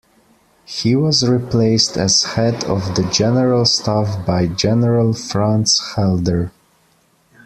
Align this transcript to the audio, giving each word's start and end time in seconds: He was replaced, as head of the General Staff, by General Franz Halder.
He 0.65 0.95
was 0.95 1.29
replaced, 1.29 1.95
as 1.95 2.23
head 2.23 2.63
of 2.63 2.95
the 2.95 3.03
General 3.11 3.65
Staff, 3.65 4.25
by 4.25 4.47
General 4.47 5.13
Franz 5.13 5.77
Halder. 5.77 6.51